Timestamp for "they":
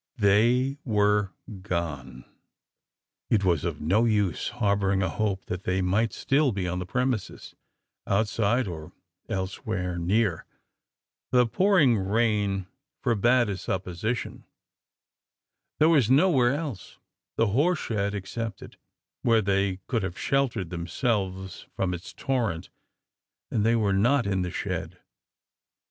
0.17-0.79, 5.61-5.83, 19.43-19.81, 23.63-23.75